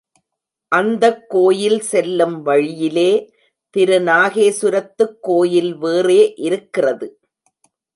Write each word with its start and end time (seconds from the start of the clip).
அந்தக் 0.67 1.29
கோயில் 1.29 1.79
செல்லும் 1.79 2.41
வழியிலே 2.41 3.33
திருநாகேசுரத்துக் 3.77 5.17
கோயில் 5.21 5.77
வேறே 5.77 6.33
இருக்கிறது. 6.33 7.19